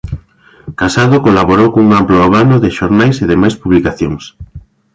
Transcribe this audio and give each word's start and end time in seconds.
Casado 0.79 1.17
colaborou 1.27 1.67
cun 1.75 1.87
amplo 1.99 2.17
abano 2.27 2.55
de 2.63 2.69
xornais 2.77 3.17
e 3.23 3.25
demais 3.33 3.55
publicacións. 3.61 4.23